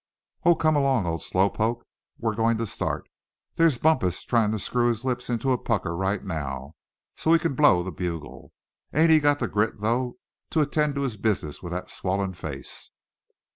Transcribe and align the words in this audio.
"Oh! 0.43 0.55
come 0.55 0.75
along, 0.75 1.05
old 1.05 1.21
slow 1.21 1.47
poke, 1.47 1.85
we're 2.17 2.33
going 2.33 2.57
to 2.57 2.65
start 2.65 3.07
There's 3.53 3.77
Bumpus 3.77 4.23
trying 4.23 4.49
to 4.51 4.57
screw 4.57 4.87
his 4.87 5.05
lips 5.05 5.29
into 5.29 5.51
a 5.51 5.59
pucker 5.59 5.95
right 5.95 6.23
now, 6.23 6.73
so 7.15 7.31
he 7.33 7.37
can 7.37 7.53
blow 7.53 7.83
the 7.83 7.91
bugle. 7.91 8.51
Ain't 8.91 9.11
he 9.11 9.19
got 9.19 9.37
the 9.37 9.47
grit, 9.47 9.79
though, 9.79 10.17
to 10.49 10.61
attend 10.61 10.95
to 10.95 11.01
his 11.01 11.17
business 11.17 11.61
with 11.61 11.71
that 11.73 11.91
swollen 11.91 12.33
face?" 12.33 12.89